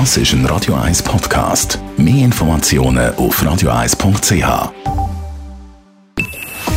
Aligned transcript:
Das 0.00 0.16
ist 0.16 0.32
ein 0.32 0.44
Radio 0.46 0.74
1 0.74 1.04
Podcast. 1.04 1.78
Mehr 1.96 2.24
Informationen 2.24 3.14
auf 3.14 3.40
radio1.ch. 3.40 4.72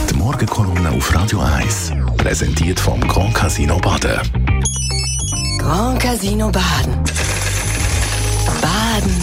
Die 0.07 0.13
Morgenkolumne 0.13 0.91
auf 0.91 1.15
Radio 1.15 1.39
1 1.39 1.93
präsentiert 2.15 2.79
vom 2.79 3.01
Grand 3.07 3.33
Casino 3.33 3.79
Baden. 3.79 4.19
Grand 5.57 5.99
Casino 5.99 6.51
Baden. 6.51 6.93
Baden 8.61 9.15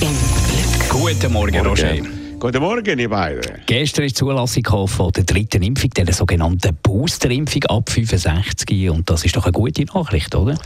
im 0.00 0.16
Glück. 0.46 0.88
Guten 0.90 1.32
Morgen, 1.32 1.66
Roger. 1.66 1.96
Guten 2.38 2.60
Morgen, 2.60 2.98
ihr 2.98 3.08
beiden. 3.08 3.62
Gestern 3.66 4.04
ist 4.04 4.16
die 4.16 4.18
Zulassung 4.18 4.86
von 4.86 5.10
der 5.12 5.24
dritten 5.24 5.62
Impfung, 5.62 5.90
der 5.90 6.12
sogenannten 6.12 6.76
Boosterimpfung 6.82 7.64
ab 7.64 7.90
65. 7.90 8.90
Und 8.90 9.10
das 9.10 9.24
ist 9.24 9.34
doch 9.34 9.44
eine 9.44 9.52
gute 9.52 9.84
Nachricht, 9.86 10.34
oder? 10.36 10.56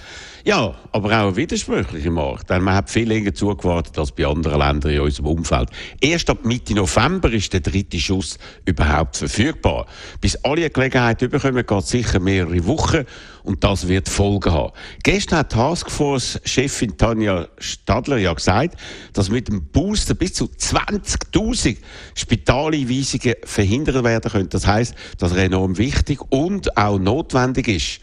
Ja, 0.49 0.75
aber 0.93 1.09
auch 1.09 1.29
ein 1.29 1.37
widersprüchlicher 1.37 2.11
Markt. 2.11 2.49
Denn 2.49 2.63
man 2.63 2.77
hat 2.77 2.89
viel 2.89 3.07
länger 3.07 3.35
zugewartet 3.35 3.99
als 3.99 4.13
bei 4.13 4.25
anderen 4.25 4.59
Ländern 4.59 4.93
in 4.93 5.01
unserem 5.01 5.27
Umfeld. 5.27 5.69
Erst 6.01 6.31
ab 6.31 6.39
Mitte 6.43 6.73
November 6.73 7.31
ist 7.31 7.53
der 7.53 7.61
dritte 7.61 8.01
Schuss 8.01 8.39
überhaupt 8.65 9.19
verfügbar. 9.19 9.85
Bis 10.23 10.37
alle 10.37 10.71
Gelegenheit 10.71 11.19
bekommen, 11.19 11.67
geht 11.67 11.79
es 11.79 11.91
sicher 11.91 12.19
mehrere 12.19 12.67
Wochen 12.67 13.05
und 13.43 13.63
das 13.63 13.89
wird 13.89 14.09
Folgen 14.09 14.51
haben. 14.51 14.73
Gestern 15.03 15.41
hat 15.41 15.53
Taskforce-Chefin 15.53 16.97
Tanja 16.97 17.49
Stadler 17.59 18.17
ja 18.17 18.33
gesagt, 18.33 18.81
dass 19.13 19.29
mit 19.29 19.49
dem 19.49 19.67
Booster 19.67 20.15
bis 20.15 20.33
zu 20.33 20.47
20.000 20.47 21.77
Spitaleinweisungen 22.15 23.35
verhindert 23.45 24.03
werden 24.03 24.33
können. 24.33 24.49
Das 24.49 24.67
heißt, 24.67 24.95
dass 25.19 25.33
er 25.33 25.45
enorm 25.45 25.77
wichtig 25.77 26.21
und 26.31 26.75
auch 26.79 26.99
notwendig 26.99 27.69
ist. 27.69 28.01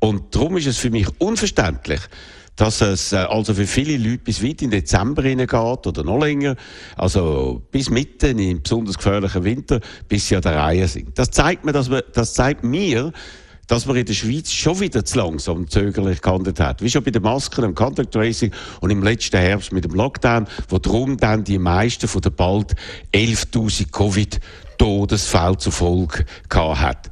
Und 0.00 0.34
darum 0.34 0.56
ist 0.56 0.66
es 0.66 0.78
für 0.78 0.90
mich 0.90 1.06
unverständlich, 1.18 2.00
dass 2.56 2.80
es 2.80 3.12
äh, 3.12 3.16
also 3.16 3.54
für 3.54 3.66
viele 3.66 3.96
Leute 3.96 4.24
bis 4.24 4.42
weit 4.42 4.62
in 4.62 4.70
Dezember 4.70 5.22
hineingeht 5.22 5.86
oder 5.86 6.02
noch 6.02 6.18
länger, 6.18 6.56
also 6.96 7.62
bis 7.70 7.90
mitten 7.90 8.38
im 8.38 8.62
besonders 8.62 8.96
gefährlichen 8.96 9.44
Winter, 9.44 9.80
bis 10.08 10.28
sie 10.28 10.36
an 10.36 10.42
der 10.42 10.56
Reihe 10.56 10.88
sind. 10.88 11.18
Das 11.18 11.30
zeigt 11.30 11.64
mir, 11.64 11.72
dass 11.72 11.90
wir, 11.90 12.02
das 12.02 12.34
zeigt 12.34 12.64
mir, 12.64 13.12
dass 13.66 13.86
man 13.86 13.96
in 13.96 14.04
der 14.04 14.14
Schweiz 14.14 14.50
schon 14.50 14.80
wieder 14.80 15.04
zu 15.04 15.18
langsam 15.18 15.68
zögerlich 15.68 16.20
gehandelt 16.20 16.58
hat. 16.58 16.82
Wie 16.82 16.90
schon 16.90 17.04
bei 17.04 17.12
den 17.12 17.22
Masken, 17.22 17.64
im 17.64 17.74
Contact 17.74 18.12
Tracing 18.12 18.50
und 18.80 18.90
im 18.90 19.02
letzten 19.02 19.38
Herbst 19.38 19.72
mit 19.72 19.84
dem 19.84 19.94
Lockdown, 19.94 20.46
wo 20.68 20.78
darum 20.78 21.16
dann 21.16 21.44
die 21.44 21.58
meisten 21.58 22.08
von 22.08 22.20
den 22.20 22.34
bald 22.34 22.74
11.000 23.14 23.90
Covid-Todesfällen 23.92 25.58
zur 25.58 25.72
Folge 25.72 26.24
gehabt 26.48 26.80
hat. 26.80 27.10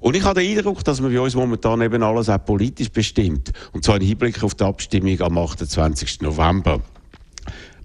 Und 0.00 0.16
ich 0.16 0.24
habe 0.24 0.40
den 0.40 0.58
Eindruck, 0.58 0.82
dass 0.84 1.00
man 1.00 1.12
bei 1.12 1.20
uns 1.20 1.34
momentan 1.34 1.80
eben 1.82 2.02
alles 2.02 2.28
auch 2.28 2.44
politisch 2.44 2.90
bestimmt. 2.90 3.52
Und 3.72 3.84
zwar 3.84 3.96
im 3.96 4.02
Hinblick 4.02 4.42
auf 4.42 4.54
die 4.54 4.64
Abstimmung 4.64 5.20
am 5.20 5.38
28. 5.38 6.22
November 6.22 6.80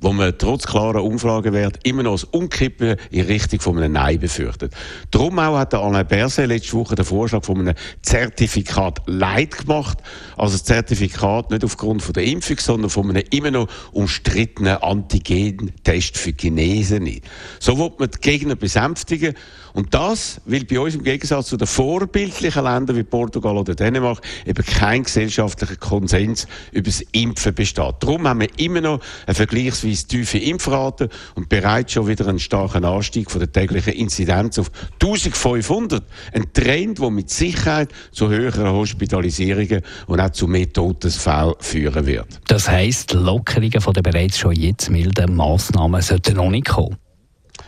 wo 0.01 0.13
man 0.13 0.33
trotz 0.37 0.65
klarer 0.65 1.03
Umfragewert 1.03 1.79
immer 1.83 2.03
noch 2.03 2.13
das 2.13 2.23
Umkippen 2.25 2.95
in 3.11 3.25
Richtung 3.25 3.59
von 3.59 3.77
einem 3.77 3.93
Nein 3.93 4.19
befürchtet. 4.19 4.73
Darum 5.11 5.39
auch 5.39 5.57
hat 5.57 5.73
der 5.73 5.79
Alain 5.79 6.07
Berset 6.07 6.47
letzte 6.47 6.73
Woche 6.73 6.95
den 6.95 7.05
Vorschlag 7.05 7.43
von 7.43 7.59
einem 7.59 7.75
Zertifikat 8.01 9.01
Leid 9.05 9.57
gemacht. 9.57 9.99
Also 10.37 10.53
das 10.53 10.63
Zertifikat 10.63 11.51
nicht 11.51 11.63
aufgrund 11.63 12.01
von 12.01 12.13
der 12.13 12.23
Impfung, 12.23 12.57
sondern 12.59 12.89
von 12.89 13.09
einem 13.09 13.23
immer 13.31 13.51
noch 13.51 13.67
umstrittenen 13.91 14.77
Antigen-Test 14.77 16.17
für 16.17 16.31
Chinesen. 16.31 17.21
So 17.59 17.77
wird 17.77 17.99
man 17.99 18.09
die 18.11 18.19
Gegner 18.19 18.55
besänftigen. 18.55 19.33
Und 19.73 19.93
das, 19.93 20.39
weil 20.45 20.63
bei 20.63 20.79
uns 20.79 20.95
im 20.95 21.03
Gegensatz 21.03 21.47
zu 21.47 21.57
den 21.57 21.67
vorbildlichen 21.67 22.63
Ländern 22.63 22.95
wie 22.95 23.03
Portugal 23.03 23.57
oder 23.57 23.75
Dänemark 23.75 24.21
eben 24.45 24.65
kein 24.65 25.03
gesellschaftlicher 25.03 25.75
Konsens 25.75 26.47
über 26.71 26.85
das 26.85 27.01
Impfen 27.11 27.53
besteht. 27.53 27.95
Darum 27.99 28.25
haben 28.25 28.39
wir 28.39 28.47
immer 28.57 28.79
noch 28.79 29.01
eine 29.27 29.35
vergleichsweise 29.35 29.84
vergleichsweise 29.85 30.07
tiefe 30.07 30.37
Impfrate 30.37 31.09
und 31.35 31.49
bereits 31.49 31.93
schon 31.93 32.07
wieder 32.07 32.27
einen 32.27 32.39
starken 32.39 32.85
Anstieg 32.85 33.29
von 33.29 33.39
der 33.39 33.51
täglichen 33.51 33.93
Inzidenz 33.93 34.57
auf 34.59 34.71
1500. 34.93 36.03
Ein 36.33 36.53
Trend, 36.53 36.99
der 36.99 37.09
mit 37.11 37.29
Sicherheit 37.29 37.89
zu 38.11 38.29
höheren 38.29 38.71
Hospitalisierungen 38.71 39.81
und 40.07 40.19
auch 40.19 40.29
zu 40.31 40.47
mehr 40.47 40.71
Todesfällen 40.71 41.53
führen 41.59 42.05
wird. 42.05 42.27
Das 42.47 42.69
heisst, 42.69 43.13
Lockerungen 43.13 43.81
von 43.81 43.93
den 43.93 44.03
bereits 44.03 44.39
schon 44.39 44.53
jetzt 44.53 44.89
milden 44.89 45.35
Massnahmen 45.35 46.01
sollten 46.01 46.35
noch 46.35 46.49
nicht 46.49 46.67
kommen? 46.67 46.97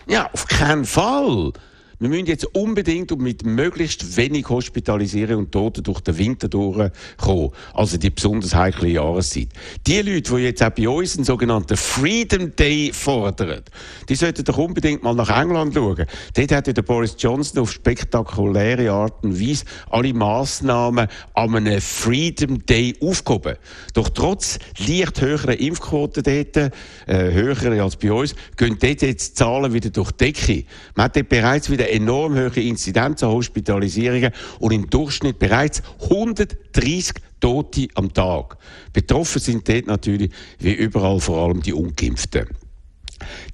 Ja, 0.07 0.29
auf 0.31 0.47
keinen 0.47 0.85
Fall. 0.85 1.51
Wir 1.99 2.09
müssen 2.09 2.27
jetzt 2.27 2.45
unbedingt 2.55 3.11
und 3.11 3.21
mit 3.21 3.43
möglichst 3.43 4.17
wenig 4.17 4.49
Hospitalisierung 4.49 5.45
und 5.45 5.51
Toten 5.51 5.81
durch 5.81 5.99
den 6.01 6.15
Winter 6.19 6.47
durchkommen. 6.47 7.49
Also 7.73 7.97
die 7.97 8.11
besonders 8.11 8.53
heikle 8.53 8.89
Jahreszeit. 8.89 9.49
Die 9.87 10.01
Leute, 10.01 10.35
die 10.35 10.43
jetzt 10.43 10.61
auch 10.61 10.69
bei 10.69 10.87
uns 10.87 11.15
einen 11.15 11.25
sogenannten 11.25 11.75
Freedom 11.75 12.55
Day 12.55 12.91
fordern, 12.93 13.63
die 14.09 14.13
sollten 14.13 14.43
doch 14.43 14.59
unbedingt 14.59 15.01
mal 15.01 15.15
nach 15.15 15.41
England 15.41 15.73
schauen. 15.73 16.05
Dort 16.35 16.51
hat 16.51 16.67
der 16.67 16.83
Boris 16.83 17.15
Johnson 17.17 17.63
auf 17.63 17.71
spektakuläre 17.71 18.91
Art 18.91 19.23
und 19.23 19.41
Weise 19.41 19.65
alle 19.89 20.13
Massnahmen 20.13 21.07
an 21.33 21.55
einem 21.55 21.81
Freedom 21.81 22.63
Day 22.63 22.93
aufgehoben. 23.01 23.55
Doch 23.95 24.09
trotz 24.09 24.59
leicht 24.77 25.19
höherer 25.19 25.59
Impfquoten 25.59 26.21
dort, 26.21 26.57
äh, 26.57 26.71
höher 27.07 27.83
als 27.83 27.95
bei 27.95 28.11
uns, 28.11 28.35
gehen 28.55 28.77
dort 28.79 29.01
jetzt 29.01 29.35
Zahlen 29.35 29.73
wieder 29.73 29.89
durch 29.89 30.11
die 30.11 30.31
Decke. 30.31 30.63
Man 30.93 31.05
hat 31.05 31.15
dort 31.15 31.29
bereits 31.29 31.71
wieder 31.71 31.86
enorm 31.89 32.35
hohe 32.35 32.61
Inzidenz 32.61 33.23
an 33.23 33.31
Hospitalisierungen 33.31 34.31
und 34.59 34.71
im 34.71 34.89
Durchschnitt 34.89 35.39
bereits 35.39 35.81
130 36.03 37.13
Tote 37.39 37.87
am 37.95 38.13
Tag. 38.13 38.57
Betroffen 38.93 39.39
sind 39.39 39.69
dort 39.69 39.87
natürlich 39.87 40.31
wie 40.59 40.73
überall 40.73 41.19
vor 41.19 41.43
allem 41.43 41.61
die 41.61 41.73
Ungeimpften. 41.73 42.47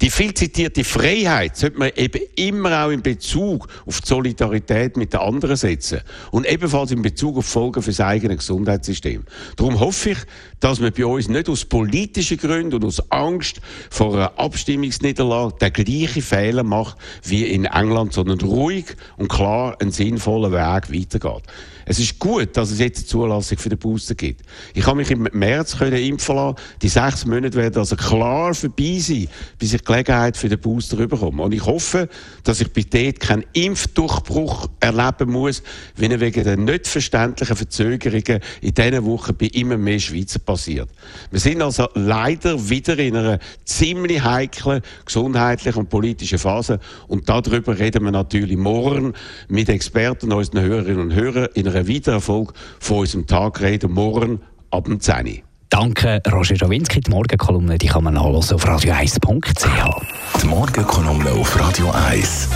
Die 0.01 0.09
viel 0.09 0.33
zitierte 0.33 0.83
Freiheit 0.83 1.57
sollte 1.57 1.79
man 1.79 1.91
eben 1.95 2.21
immer 2.35 2.85
auch 2.85 2.89
in 2.89 3.01
Bezug 3.01 3.67
auf 3.85 4.01
die 4.01 4.07
Solidarität 4.07 4.97
mit 4.97 5.13
den 5.13 5.19
anderen 5.19 5.55
setzen 5.55 6.01
und 6.31 6.45
ebenfalls 6.45 6.91
in 6.91 7.01
Bezug 7.01 7.37
auf 7.37 7.45
Folgen 7.45 7.81
für 7.81 7.91
das 7.91 7.99
eigene 7.99 8.35
Gesundheitssystem. 8.35 9.23
Darum 9.55 9.79
hoffe 9.79 10.11
ich, 10.11 10.17
dass 10.59 10.79
man 10.79 10.93
bei 10.93 11.05
uns 11.05 11.27
nicht 11.27 11.49
aus 11.49 11.65
politischen 11.65 12.37
Gründen 12.37 12.75
und 12.75 12.85
aus 12.85 13.11
Angst 13.11 13.61
vor 13.89 14.13
einer 14.13 14.39
Abstimmungsniederlage 14.39 15.55
den 15.59 15.73
gleichen 15.73 16.21
Fehler 16.21 16.63
macht 16.63 16.97
wie 17.23 17.45
in 17.45 17.65
England, 17.65 18.13
sondern 18.13 18.39
ruhig 18.41 18.85
und 19.17 19.29
klar 19.29 19.75
einen 19.79 19.91
sinnvollen 19.91 20.51
Weg 20.51 20.91
weitergeht. 20.91 21.43
Es 21.85 21.99
ist 21.99 22.17
gut, 22.19 22.55
dass 22.55 22.71
es 22.71 22.79
jetzt 22.79 22.99
eine 22.99 23.07
Zulassung 23.07 23.57
für 23.57 23.69
den 23.69 23.77
Booster 23.77 24.15
gibt. 24.15 24.41
Ich 24.73 24.85
habe 24.85 24.97
mich 24.97 25.11
im 25.11 25.27
März 25.33 25.75
impfen 25.81 26.35
lassen. 26.35 26.55
Die 26.81 26.87
sechs 26.87 27.25
Monate 27.25 27.55
werden 27.55 27.77
also 27.77 27.95
klar 27.95 28.53
vorbei 28.53 28.97
sein, 28.99 29.27
bis 29.63 29.75
ich 29.75 29.85
Gelegenheit 29.85 30.35
für 30.35 30.49
den 30.49 30.59
Booster 30.59 30.97
bekomme. 30.97 31.41
Und 31.41 31.53
ich 31.53 31.65
hoffe, 31.65 32.09
dass 32.43 32.59
ich 32.59 32.73
bei 32.73 32.81
dort 32.81 33.21
keinen 33.21 33.45
Impfdurchbruch 33.53 34.67
erleben 34.81 35.31
muss, 35.31 35.63
wie 35.95 36.07
er 36.07 36.19
wegen 36.19 36.43
der 36.43 36.57
nicht 36.57 36.85
verständlichen 36.85 37.55
Verzögerungen 37.55 38.41
in 38.59 38.73
diesen 38.73 39.05
Wochen 39.05 39.33
bei 39.37 39.45
immer 39.45 39.77
mehr 39.77 39.99
Schweizer 39.99 40.39
passiert. 40.39 40.89
Wir 41.31 41.39
sind 41.39 41.61
also 41.61 41.87
leider 41.93 42.69
wieder 42.69 42.99
in 42.99 43.15
einer 43.15 43.39
ziemlich 43.63 44.21
heiklen 44.21 44.81
gesundheitlichen 45.05 45.79
und 45.79 45.89
politischen 45.89 46.39
Phase. 46.39 46.81
Und 47.07 47.29
darüber 47.29 47.79
reden 47.79 48.03
wir 48.03 48.11
natürlich 48.11 48.57
morgen 48.57 49.13
mit 49.47 49.69
Experten, 49.69 50.33
unseren 50.33 50.59
Hörerinnen 50.59 50.99
und 50.99 51.15
Hörern 51.15 51.47
in 51.53 51.69
einer 51.69 51.87
Wiedererfolg 51.87 52.51
von 52.81 52.97
unserem 52.97 53.27
Tag 53.27 53.61
reden, 53.61 53.93
morgen 53.93 54.41
ab 54.71 54.83
dem 54.83 54.99
10 54.99 55.52
Danke, 55.73 56.21
Roger 56.31 56.55
Schawinski. 56.55 57.01
Die 57.01 57.09
Morgenkolumne 57.09 57.79
die 57.79 57.87
kann 57.87 58.03
man 58.03 58.13
nachhören 58.13 58.35
auf 58.35 58.63
radio1.ch. 58.63 60.39
Die 60.39 60.45
Morgenkolumne 60.45 61.31
auf 61.31 61.59
Radio 61.59 61.89
1. 61.89 62.47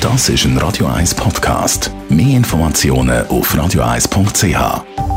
Das 0.00 0.30
ist 0.30 0.46
ein 0.46 0.56
Radio 0.56 0.86
1 0.86 1.14
Podcast. 1.14 1.90
Mehr 2.08 2.38
Informationen 2.38 3.26
auf 3.26 3.54
radio1.ch. 3.54 5.11